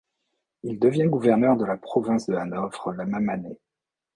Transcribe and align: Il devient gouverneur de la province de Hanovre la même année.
Il 0.63 0.79
devient 0.79 1.05
gouverneur 1.05 1.57
de 1.57 1.63
la 1.65 1.77
province 1.77 2.25
de 2.25 2.33
Hanovre 2.33 2.91
la 2.93 3.05
même 3.05 3.29
année. 3.29 3.59